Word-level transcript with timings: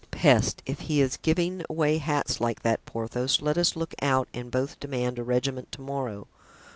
"Peste, 0.09 0.63
if 0.65 0.79
he 0.79 0.99
is 0.99 1.15
giving 1.17 1.63
away 1.69 1.99
hats 1.99 2.41
like 2.41 2.63
that, 2.63 2.83
Porthos, 2.87 3.39
let 3.39 3.55
us 3.55 3.75
look 3.75 3.93
out 4.01 4.27
and 4.33 4.49
both 4.49 4.79
demand 4.79 5.19
a 5.19 5.23
regiment 5.23 5.71
to 5.73 5.81
morrow. 5.81 6.27